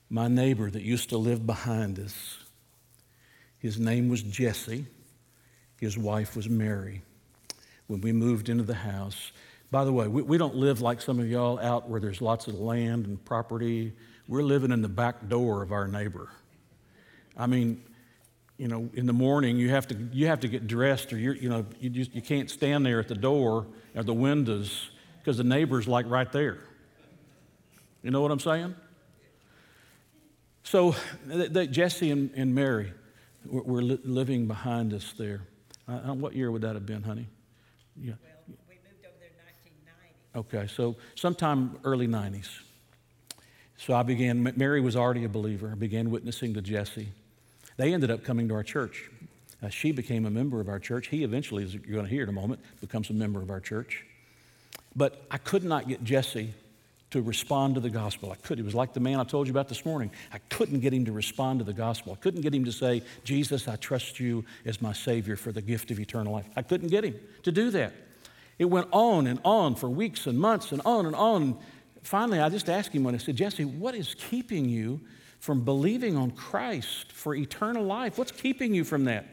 [0.10, 2.38] my neighbor that used to live behind us,
[3.68, 4.86] his name was Jesse.
[5.82, 7.02] His wife was Mary.
[7.88, 9.34] When we moved into the house,
[9.72, 12.48] by the way, we, we don't live like some of y'all out where there's lots
[12.48, 13.92] of land and property.
[14.26, 16.30] We're living in the back door of our neighbor.
[17.36, 17.84] I mean,
[18.58, 21.36] you know, in the morning you have to you have to get dressed, or you're,
[21.36, 25.36] you know, you just you can't stand there at the door or the windows because
[25.36, 26.60] the neighbor's like right there.
[28.02, 28.76] You know what I'm saying?
[30.64, 30.96] So
[31.70, 32.94] Jesse and, and Mary
[33.46, 35.42] were, li- living behind us there.
[35.88, 37.28] Uh, what year would that have been, honey?
[37.96, 38.14] Yeah.
[38.48, 40.58] Well, we moved over there in 1990.
[40.58, 42.50] Okay, so sometime early 90s.
[43.78, 45.70] So I began, Mary was already a believer.
[45.72, 47.10] I began witnessing to Jesse.
[47.78, 49.10] They ended up coming to our church.
[49.62, 51.08] Uh, she became a member of our church.
[51.08, 53.60] He eventually, as you're going to hear in a moment, becomes a member of our
[53.60, 54.06] church.
[54.96, 56.54] But I could not get Jesse
[57.12, 58.32] to respond to the gospel.
[58.32, 58.60] I could.
[58.60, 60.12] It was like the man I told you about this morning.
[60.34, 62.14] I couldn't get him to respond to the gospel.
[62.14, 65.62] I couldn't get him to say, Jesus, I trust you as my Savior for the
[65.62, 66.46] gift of eternal life.
[66.56, 67.94] I couldn't get him to do that.
[68.60, 71.58] It went on and on for weeks and months and on and on.
[72.04, 75.00] Finally, I just asked him when I said, Jesse, what is keeping you
[75.40, 78.18] from believing on Christ for eternal life?
[78.18, 79.28] What's keeping you from that?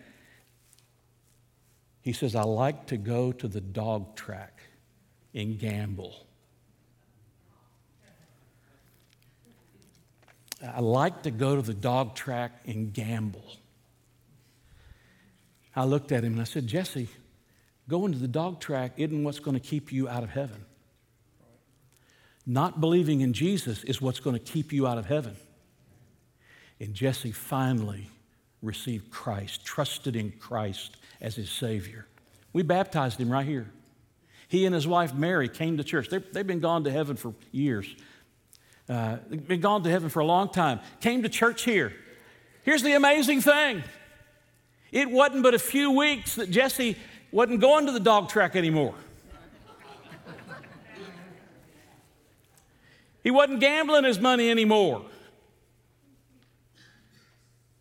[2.03, 4.61] He says, I like to go to the dog track
[5.35, 6.27] and gamble.
[10.65, 13.45] I like to go to the dog track and gamble.
[15.77, 17.09] I looked at him and I said, Jesse,
[17.89, 20.65] going to the dog track isn't what's going to keep you out of heaven.
[22.47, 25.37] Not believing in Jesus is what's going to keep you out of heaven.
[26.81, 28.09] And Jesse finally
[28.63, 32.07] received Christ, trusted in Christ as his Savior.
[32.53, 33.71] We baptized him right here.
[34.49, 36.09] He and his wife Mary came to church.
[36.09, 37.95] They've, they've been gone to heaven for years
[38.89, 41.93] uh, been gone to heaven for a long time, came to church here.
[42.63, 43.83] Here's the amazing thing
[44.93, 46.97] it wasn't but a few weeks that Jesse
[47.33, 48.95] wasn't going to the dog track anymore.
[53.25, 55.05] He wasn't gambling his money anymore.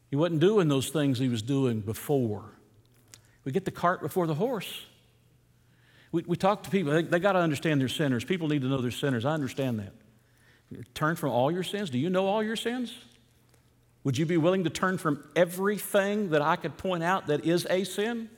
[0.09, 2.45] He wasn't doing those things he was doing before.
[3.43, 4.85] We get the cart before the horse.
[6.11, 8.23] We, we talk to people, they, they got to understand they're sinners.
[8.23, 9.25] People need to know they're sinners.
[9.25, 9.91] I understand that.
[10.93, 11.89] Turn from all your sins?
[11.89, 12.93] Do you know all your sins?
[14.03, 17.65] Would you be willing to turn from everything that I could point out that is
[17.69, 18.29] a sin?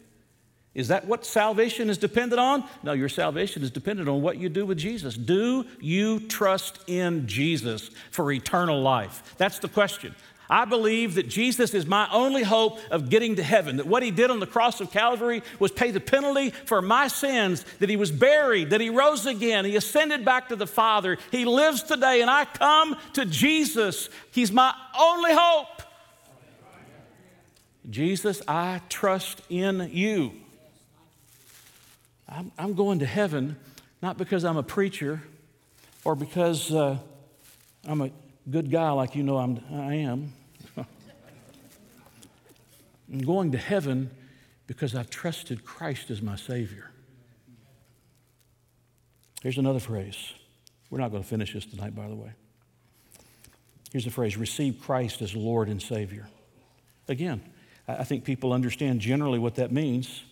[0.76, 2.66] Is that what salvation is dependent on?
[2.84, 5.16] No, your salvation is dependent on what you do with Jesus.
[5.16, 9.36] Do you trust in Jesus for eternal life?
[9.38, 10.14] That's the question.
[10.50, 14.12] I believe that Jesus is my only hope of getting to heaven, that what he
[14.12, 17.96] did on the cross of Calvary was pay the penalty for my sins, that he
[17.96, 22.22] was buried, that he rose again, he ascended back to the Father, he lives today,
[22.22, 24.10] and I come to Jesus.
[24.32, 25.82] He's my only hope.
[27.90, 30.34] Jesus, I trust in you.
[32.28, 33.58] I'm, I'm going to heaven
[34.02, 35.22] not because I'm a preacher
[36.04, 36.98] or because uh,
[37.88, 38.12] I'm a
[38.50, 40.34] good guy like you know I'm, I am.
[43.12, 44.12] I'm going to heaven
[44.68, 46.90] because I've trusted Christ as my Savior.
[49.42, 50.34] Here's another phrase.
[50.90, 52.32] We're not going to finish this tonight, by the way.
[53.92, 56.28] Here's the phrase receive Christ as Lord and Savior.
[57.08, 57.42] Again,
[57.88, 60.24] I think people understand generally what that means.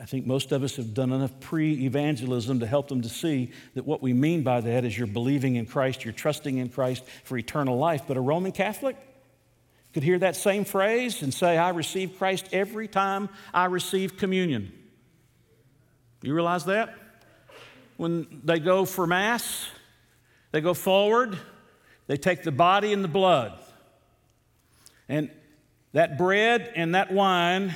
[0.00, 3.52] I think most of us have done enough pre evangelism to help them to see
[3.74, 7.04] that what we mean by that is you're believing in Christ, you're trusting in Christ
[7.24, 8.02] for eternal life.
[8.06, 8.96] But a Roman Catholic
[9.92, 14.72] could hear that same phrase and say, I receive Christ every time I receive communion.
[16.22, 16.94] You realize that?
[17.96, 19.68] When they go for Mass,
[20.50, 21.38] they go forward,
[22.06, 23.52] they take the body and the blood.
[25.08, 25.30] And
[25.92, 27.74] that bread and that wine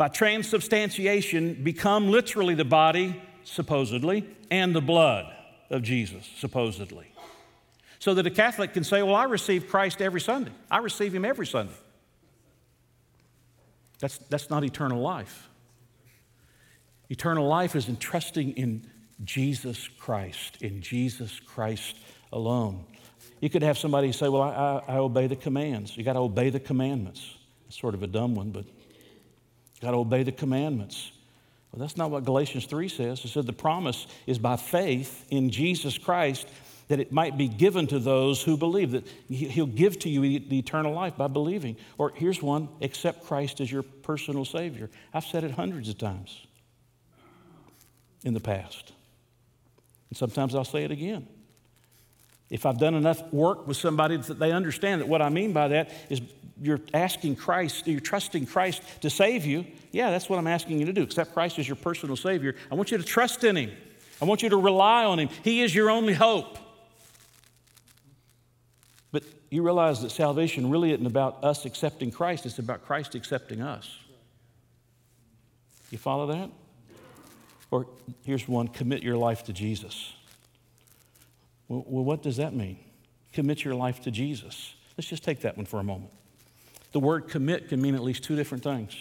[0.00, 5.30] by transubstantiation, become literally the body, supposedly, and the blood
[5.68, 7.12] of Jesus, supposedly.
[7.98, 11.26] So that a Catholic can say, Well, I receive Christ every Sunday, I receive Him
[11.26, 11.74] every Sunday.
[13.98, 15.50] That's, that's not eternal life.
[17.10, 18.86] Eternal life is in trusting in
[19.22, 21.98] Jesus Christ, in Jesus Christ
[22.32, 22.86] alone.
[23.42, 25.94] You could have somebody say, Well, I, I, I obey the commands.
[25.94, 27.36] You got to obey the commandments.
[27.66, 28.64] It's sort of a dumb one, but
[29.80, 31.12] Got to obey the commandments.
[31.72, 33.24] Well, that's not what Galatians 3 says.
[33.24, 36.48] It said the promise is by faith in Jesus Christ
[36.88, 40.58] that it might be given to those who believe, that He'll give to you the
[40.58, 41.76] eternal life by believing.
[41.98, 44.90] Or here's one accept Christ as your personal Savior.
[45.14, 46.36] I've said it hundreds of times
[48.24, 48.92] in the past.
[50.10, 51.28] And sometimes I'll say it again.
[52.50, 55.68] If I've done enough work with somebody that they understand that what I mean by
[55.68, 56.20] that is
[56.60, 60.86] you're asking Christ, you're trusting Christ to save you, yeah, that's what I'm asking you
[60.86, 61.02] to do.
[61.02, 62.56] Accept Christ as your personal Savior.
[62.70, 63.70] I want you to trust in Him.
[64.20, 65.28] I want you to rely on Him.
[65.42, 66.58] He is your only hope.
[69.12, 73.62] But you realize that salvation really isn't about us accepting Christ, it's about Christ accepting
[73.62, 73.96] us.
[75.90, 76.50] You follow that?
[77.70, 77.86] Or
[78.24, 80.12] here's one commit your life to Jesus.
[81.70, 82.78] Well, what does that mean?
[83.32, 84.74] Commit your life to Jesus.
[84.98, 86.10] Let's just take that one for a moment.
[86.90, 88.96] The word commit can mean at least two different things.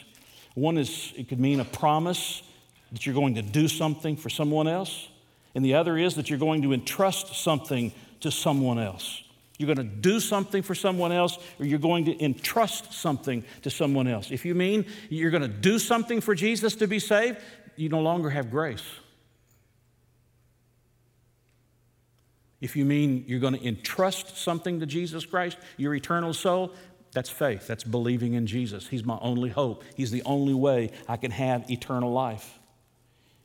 [0.54, 2.44] One is it could mean a promise
[2.92, 5.08] that you're going to do something for someone else,
[5.56, 9.24] and the other is that you're going to entrust something to someone else.
[9.58, 13.72] You're going to do something for someone else, or you're going to entrust something to
[13.72, 14.30] someone else.
[14.30, 17.40] If you mean you're going to do something for Jesus to be saved,
[17.76, 18.84] you no longer have grace.
[22.62, 26.74] If you mean you're going to entrust something to Jesus Christ, your eternal soul,
[27.12, 27.68] that's faith.
[27.68, 28.88] That's believing in Jesus.
[28.88, 29.84] He's my only hope.
[29.96, 32.60] He's the only way I can have eternal life.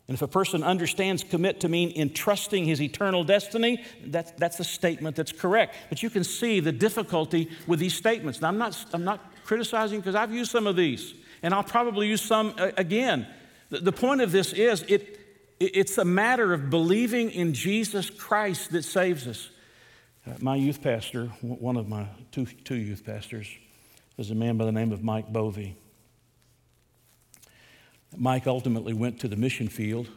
[0.07, 4.64] And if a person understands commit to mean entrusting his eternal destiny, that's, that's a
[4.64, 5.77] statement that's correct.
[5.88, 8.42] But you can see the difficulty with these statements.
[8.42, 12.07] Now, I'm not, I'm not criticizing because I've used some of these, and I'll probably
[12.09, 13.27] use some uh, again.
[13.70, 15.20] The, the point of this is it,
[15.60, 19.50] it's a matter of believing in Jesus Christ that saves us.
[20.26, 23.48] Uh, my youth pastor, one of my two, two youth pastors,
[24.16, 25.76] was a man by the name of Mike Bovey.
[28.16, 30.08] Mike ultimately went to the mission field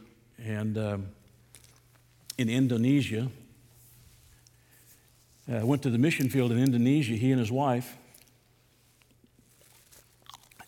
[0.44, 1.08] and um,
[2.38, 3.30] in Indonesia.
[5.52, 7.96] Uh, went to the mission field in Indonesia, he and his wife,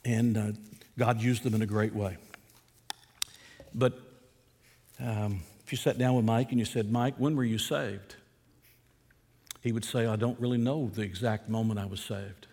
[0.05, 0.51] and uh,
[0.97, 2.15] God used them in a great way.
[3.75, 4.08] But
[4.99, 8.15] um, if you sat down with Mike and you said, Mike, when were you saved?
[9.61, 12.47] He would say, I don't really know the exact moment I was saved.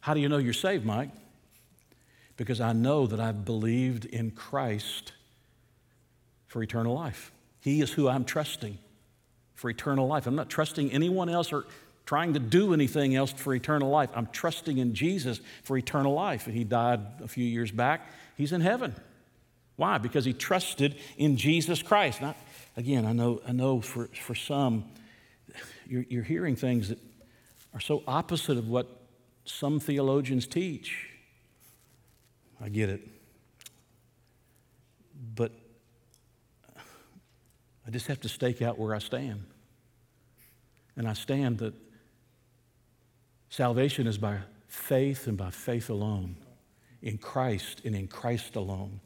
[0.00, 1.10] How do you know you're saved, Mike?
[2.36, 5.12] Because I know that I've believed in Christ
[6.46, 7.32] for eternal life.
[7.60, 8.78] He is who I'm trusting
[9.54, 10.26] for eternal life.
[10.26, 11.66] I'm not trusting anyone else or
[12.06, 14.10] trying to do anything else for eternal life.
[14.14, 16.46] I'm trusting in Jesus for eternal life.
[16.46, 18.08] And he died a few years back.
[18.36, 18.94] He's in heaven.
[19.80, 19.96] Why?
[19.96, 22.20] Because he trusted in Jesus Christ.
[22.20, 22.34] Now,
[22.76, 24.84] again, I know, I know for, for some,
[25.86, 26.98] you're, you're hearing things that
[27.72, 28.86] are so opposite of what
[29.46, 31.08] some theologians teach.
[32.62, 33.08] I get it.
[35.34, 35.52] But
[37.86, 39.46] I just have to stake out where I stand.
[40.94, 41.72] And I stand that
[43.48, 46.36] salvation is by faith and by faith alone,
[47.00, 49.00] in Christ and in Christ alone.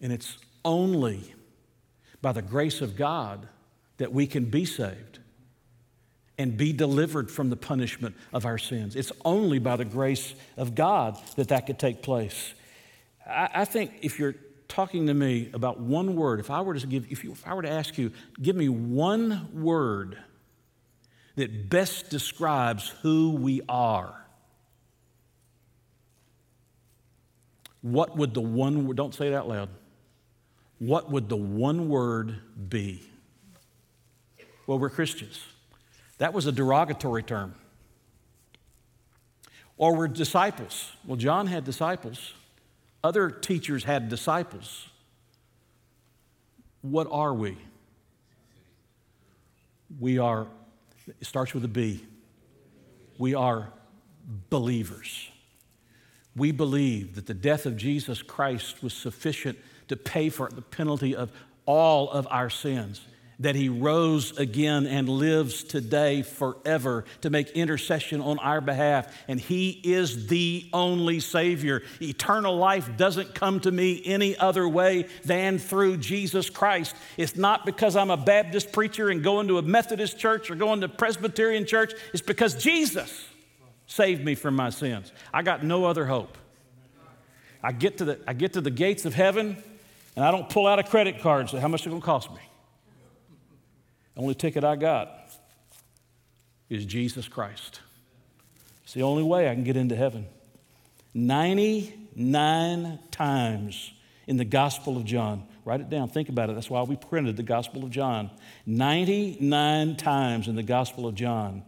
[0.00, 1.34] And it's only
[2.22, 3.46] by the grace of God
[3.98, 5.18] that we can be saved
[6.38, 8.96] and be delivered from the punishment of our sins.
[8.96, 12.54] It's only by the grace of God that that could take place.
[13.26, 14.36] I, I think if you're
[14.66, 17.52] talking to me about one word, if I were to give, if, you, if I
[17.52, 20.16] were to ask you, give me one word
[21.36, 24.14] that best describes who we are,
[27.82, 29.68] what would the one word, don't say it out loud,
[30.80, 32.36] what would the one word
[32.68, 33.02] be?
[34.66, 35.38] Well, we're Christians.
[36.18, 37.54] That was a derogatory term.
[39.76, 40.90] Or we're disciples.
[41.06, 42.34] Well, John had disciples,
[43.04, 44.88] other teachers had disciples.
[46.82, 47.58] What are we?
[49.98, 50.46] We are,
[51.06, 52.04] it starts with a B.
[53.18, 53.70] We are
[54.48, 55.28] believers.
[56.34, 59.58] We believe that the death of Jesus Christ was sufficient
[59.90, 61.30] to pay for the penalty of
[61.66, 63.00] all of our sins.
[63.40, 69.12] That he rose again and lives today forever to make intercession on our behalf.
[69.28, 71.82] And he is the only Savior.
[72.02, 76.94] Eternal life doesn't come to me any other way than through Jesus Christ.
[77.16, 80.82] It's not because I'm a Baptist preacher and going to a Methodist church or going
[80.82, 83.26] to Presbyterian church, it's because Jesus
[83.86, 85.10] saved me from my sins.
[85.32, 86.36] I got no other hope.
[87.62, 89.62] I get to the, I get to the gates of heaven
[90.20, 92.02] and I don't pull out a credit card and say, How much is it going
[92.02, 92.42] to cost me?
[94.14, 95.10] The only ticket I got
[96.68, 97.80] is Jesus Christ.
[98.84, 100.26] It's the only way I can get into heaven.
[101.14, 103.92] 99 times
[104.26, 105.46] in the Gospel of John.
[105.64, 106.52] Write it down, think about it.
[106.54, 108.30] That's why we printed the Gospel of John.
[108.66, 111.62] 99 times in the Gospel of John,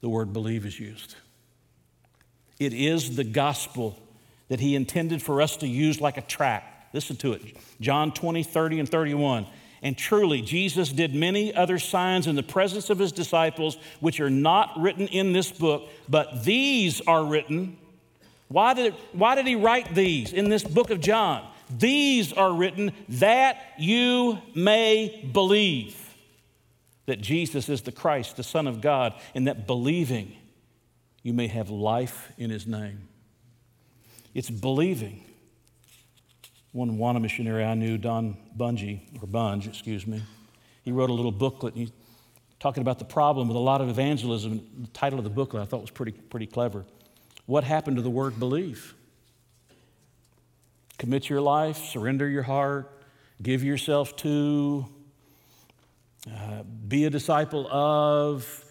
[0.00, 1.16] the word believe is used.
[2.58, 3.98] It is the gospel
[4.48, 6.76] that he intended for us to use like a track.
[6.92, 9.46] Listen to it John 20, 30, and 31.
[9.80, 14.30] And truly, Jesus did many other signs in the presence of his disciples, which are
[14.30, 17.76] not written in this book, but these are written.
[18.48, 21.48] Why did, why did he write these in this book of John?
[21.70, 25.96] These are written that you may believe
[27.06, 30.36] that Jesus is the Christ, the Son of God, and that believing
[31.22, 33.08] you may have life in his name.
[34.34, 35.24] It's believing.
[36.78, 40.22] One Wana missionary I knew, Don Bungie, or Bunge, excuse me,
[40.84, 41.92] he wrote a little booklet he,
[42.60, 44.64] talking about the problem with a lot of evangelism.
[44.82, 46.86] The title of the booklet I thought was pretty, pretty clever.
[47.46, 48.94] What happened to the word believe?
[50.98, 52.88] Commit your life, surrender your heart,
[53.42, 54.86] give yourself to,
[56.32, 58.64] uh, be a disciple of,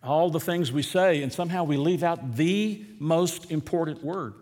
[0.00, 4.34] all the things we say, and somehow we leave out the most important word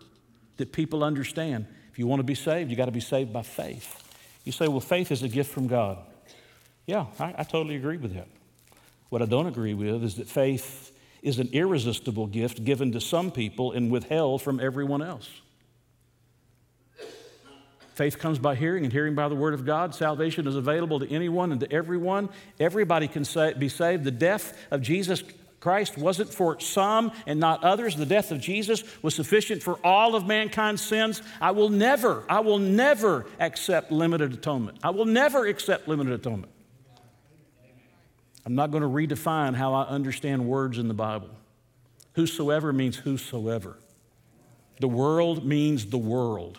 [0.57, 1.65] that people understand.
[1.99, 4.01] You want to be saved, you got to be saved by faith.
[4.45, 5.97] You say, well, faith is a gift from God.
[6.85, 8.29] Yeah, I, I totally agree with that.
[9.09, 13.31] What I don't agree with is that faith is an irresistible gift given to some
[13.31, 15.29] people and withheld from everyone else.
[17.95, 19.93] Faith comes by hearing, and hearing by the word of God.
[19.93, 22.29] Salvation is available to anyone and to everyone.
[22.61, 23.25] Everybody can
[23.59, 24.05] be saved.
[24.05, 25.21] The death of Jesus
[25.59, 27.95] Christ wasn't for some and not others.
[27.95, 31.21] The death of Jesus was sufficient for all of mankind's sins.
[31.41, 34.79] I will never, I will never accept limited atonement.
[34.83, 36.51] I will never accept limited atonement.
[38.45, 41.29] I'm not going to redefine how I understand words in the Bible.
[42.13, 43.77] Whosoever means whosoever.
[44.79, 46.57] The world means the world.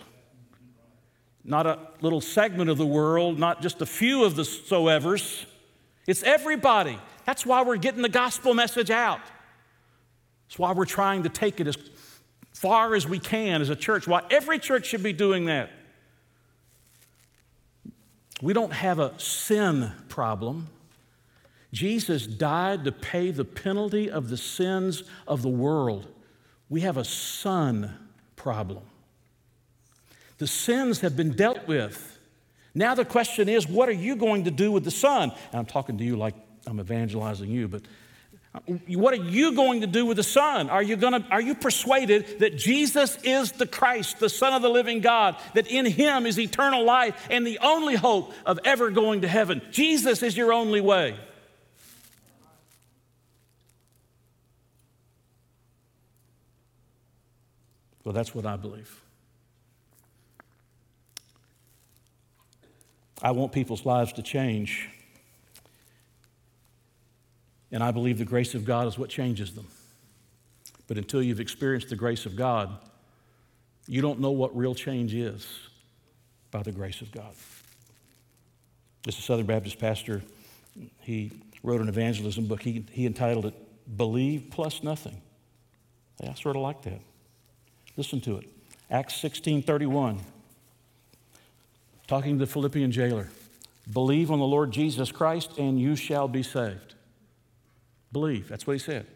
[1.43, 5.47] Not a little segment of the world, not just a few of the soevers.
[6.07, 6.99] It's everybody.
[7.25, 9.21] That's why we're getting the gospel message out.
[10.49, 11.77] That's why we're trying to take it as
[12.53, 15.71] far as we can as a church, why every church should be doing that.
[18.43, 20.69] We don't have a sin problem.
[21.73, 26.09] Jesus died to pay the penalty of the sins of the world.
[26.69, 27.95] We have a son
[28.37, 28.83] problem.
[30.39, 32.19] The sins have been dealt with.
[32.75, 35.33] Now the question is, what are you going to do with the son?
[35.53, 36.35] And I'm talking to you like
[36.67, 37.83] I'm evangelizing you, but
[38.55, 40.69] uh, what are you going to do with the Son?
[40.71, 44.69] Are you, gonna, are you persuaded that Jesus is the Christ, the Son of the
[44.69, 49.21] living God, that in Him is eternal life and the only hope of ever going
[49.21, 49.63] to heaven?
[49.71, 51.17] Jesus is your only way.
[58.05, 59.01] Well, that's what I believe.
[63.23, 64.89] I want people's lives to change.
[67.73, 69.67] And I believe the grace of God is what changes them.
[70.89, 72.77] But until you've experienced the grace of God,
[73.87, 75.47] you don't know what real change is
[76.51, 77.33] by the grace of God.
[79.05, 80.23] This is a Southern Baptist pastor.
[81.01, 81.31] He
[81.63, 82.63] wrote an evangelism book.
[82.63, 83.55] He, he entitled it
[83.97, 85.21] Believe Plus Nothing.
[86.23, 87.01] I sort of like that.
[87.97, 88.49] Listen to it.
[88.91, 90.21] Acts 16 31.
[92.07, 93.29] Talking to the Philippian jailer.
[93.93, 96.95] Believe on the Lord Jesus Christ and you shall be saved.
[98.13, 98.49] Believe.
[98.49, 99.07] That's what he said.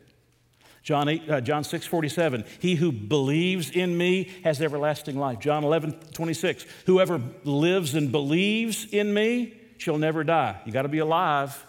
[0.83, 5.39] John, 8, uh, John 6 47, he who believes in me has everlasting life.
[5.41, 10.61] John 11 26, whoever lives and believes in me shall never die.
[10.67, 11.65] You got to be alive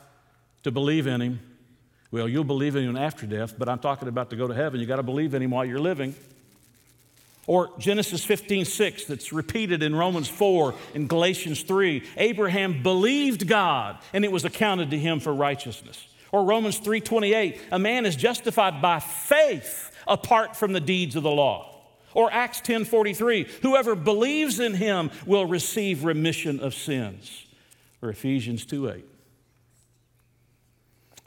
[0.63, 1.39] to believe in him.
[2.11, 4.80] Well, you'll believe in him after death, but I'm talking about to go to heaven.
[4.82, 6.13] You got to believe in him while you're living.
[7.47, 12.03] Or Genesis 15, 6, that's repeated in Romans 4 and Galatians 3.
[12.17, 16.07] Abraham believed God, and it was accounted to him for righteousness.
[16.32, 21.32] Or Romans 3:28, a man is justified by faith apart from the deeds of the
[21.32, 21.71] law.
[22.13, 27.45] Or Acts 10:43, whoever believes in him will receive remission of sins.
[28.01, 29.05] Or Ephesians 2:8.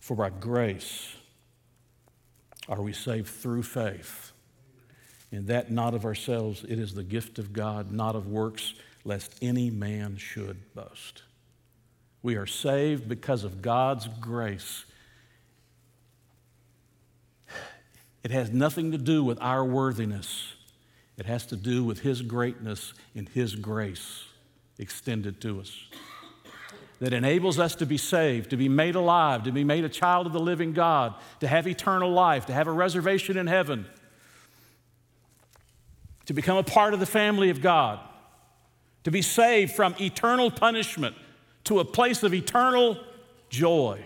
[0.00, 1.14] For by grace
[2.68, 4.32] are we saved through faith.
[5.30, 8.72] And that not of ourselves, it is the gift of God, not of works,
[9.04, 11.22] lest any man should boast.
[12.22, 14.86] We are saved because of God's grace
[18.28, 20.52] It has nothing to do with our worthiness,
[21.16, 24.24] it has to do with His greatness and His grace
[24.78, 25.74] extended to us.
[27.00, 30.26] That enables us to be saved, to be made alive, to be made a child
[30.26, 33.86] of the living God, to have eternal life, to have a reservation in heaven.
[36.26, 37.98] to become a part of the family of God,
[39.04, 41.16] to be saved from eternal punishment
[41.64, 42.98] to a place of eternal
[43.48, 44.04] joy.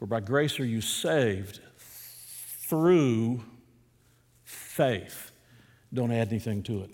[0.00, 1.60] For by grace are you saved
[2.72, 3.38] through
[4.44, 5.30] faith.
[5.92, 6.90] Don't add anything to it.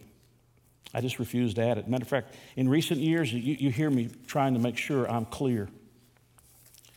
[0.93, 1.87] I just refuse to add it.
[1.87, 5.25] Matter of fact, in recent years, you, you hear me trying to make sure I'm
[5.25, 5.69] clear.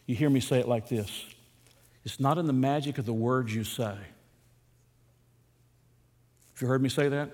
[0.08, 1.26] You hear me say it like this
[2.06, 3.84] It's not in the magic of the words you say.
[3.84, 4.00] Have
[6.62, 7.30] you heard me say that?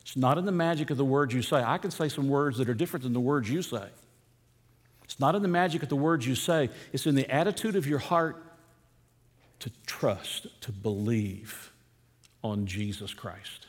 [0.00, 1.62] It's not in the magic of the words you say.
[1.62, 3.88] I can say some words that are different than the words you say.
[5.04, 7.86] It's not in the magic of the words you say, it's in the attitude of
[7.86, 8.42] your heart
[9.60, 11.72] to trust, to believe
[12.42, 13.66] on Jesus Christ.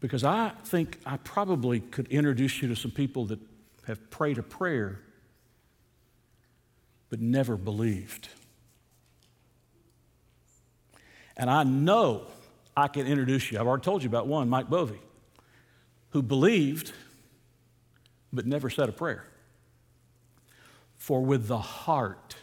[0.00, 3.40] Because I think I probably could introduce you to some people that
[3.86, 5.00] have prayed a prayer
[7.08, 8.28] but never believed.
[11.36, 12.26] And I know
[12.76, 13.58] I can introduce you.
[13.58, 15.00] I've already told you about one, Mike Bovey,
[16.10, 16.92] who believed
[18.32, 19.24] but never said a prayer.
[20.96, 22.36] For with the heart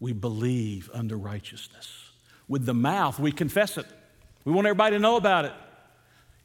[0.00, 2.10] we believe unto righteousness.
[2.48, 3.86] With the mouth we confess it.
[4.44, 5.52] We want everybody to know about it.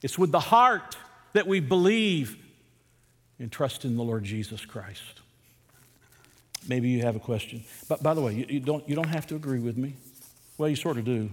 [0.01, 0.97] It's with the heart
[1.33, 2.37] that we believe
[3.39, 5.21] and trust in the Lord Jesus Christ.
[6.67, 7.63] Maybe you have a question.
[7.87, 9.95] But by the way, you, you, don't, you don't have to agree with me.
[10.57, 11.31] Well, you sort of do.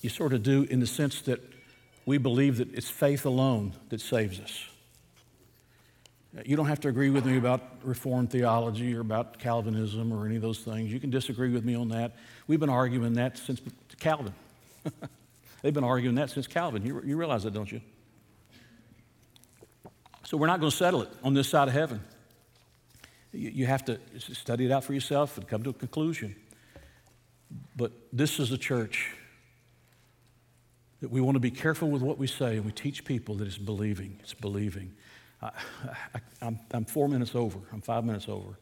[0.00, 1.40] You sort of do in the sense that
[2.06, 4.68] we believe that it's faith alone that saves us.
[6.46, 10.36] You don't have to agree with me about Reformed theology or about Calvinism or any
[10.36, 10.90] of those things.
[10.90, 12.16] You can disagree with me on that.
[12.46, 13.60] We've been arguing that since
[14.00, 14.32] Calvin.
[15.62, 16.86] They've been arguing that since Calvin.
[16.86, 17.82] You, you realize that, don't you?
[20.24, 22.00] So we're not going to settle it on this side of heaven.
[23.32, 26.34] You, you have to study it out for yourself and come to a conclusion.
[27.76, 29.12] But this is a church
[31.02, 33.46] that we want to be careful with what we say and we teach people that
[33.46, 34.18] it's believing.
[34.22, 34.94] It's believing.
[35.42, 35.50] I,
[36.40, 37.58] am I'm four minutes over.
[37.72, 38.58] I'm five minutes over.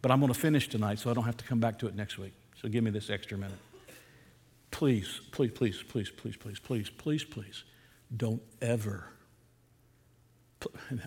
[0.00, 1.94] But I'm going to finish tonight so I don't have to come back to it
[1.94, 2.32] next week.
[2.60, 3.58] So give me this extra minute.
[4.70, 7.64] Please, please, please, please, please, please, please, please, please,
[8.16, 9.06] don't ever,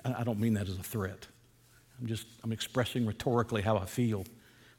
[0.04, 1.28] I don't mean that as a threat.
[2.00, 4.26] I'm just, I'm expressing rhetorically how I feel.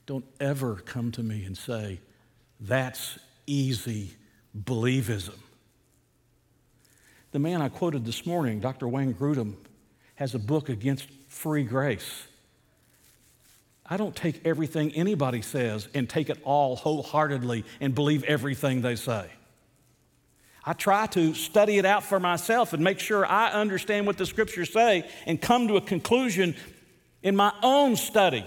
[0.06, 2.00] Don't ever come to me and say,
[2.60, 4.14] that's easy
[4.56, 5.38] believism.
[7.32, 8.86] The man I quoted this morning, Dr.
[8.88, 9.56] Wayne Grudem,
[10.16, 12.26] has a book against free grace.
[13.88, 18.96] I don't take everything anybody says and take it all wholeheartedly and believe everything they
[18.96, 19.30] say.
[20.64, 24.26] I try to study it out for myself and make sure I understand what the
[24.26, 26.56] scriptures say and come to a conclusion
[27.22, 28.44] in my own study.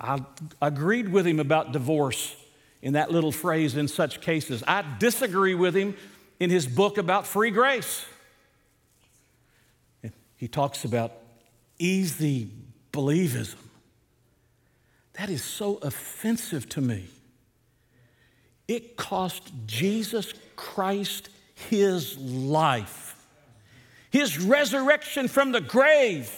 [0.00, 0.20] I
[0.62, 2.36] agreed with him about divorce
[2.82, 4.62] in that little phrase in such cases.
[4.68, 5.96] I disagree with him
[6.38, 8.04] in his book about free grace.
[10.38, 11.12] He talks about
[11.78, 12.50] easy
[12.92, 13.56] believism.
[15.14, 17.04] That is so offensive to me.
[18.66, 21.28] It cost Jesus Christ
[21.68, 23.16] his life,
[24.10, 26.32] his resurrection from the grave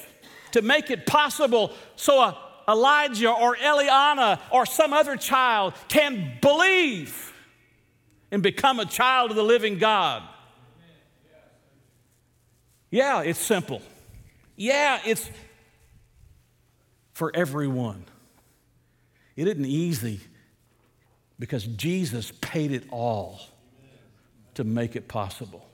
[0.53, 2.38] to make it possible so a
[2.68, 7.32] Elijah or Eliana or some other child can believe
[8.30, 10.22] and become a child of the living God.
[12.91, 13.82] Yeah, it's simple.
[14.57, 15.30] Yeah, it's
[17.12, 18.05] for everyone.
[19.36, 20.20] It isn't easy
[21.38, 23.41] because Jesus paid it all
[24.55, 25.64] to make it possible.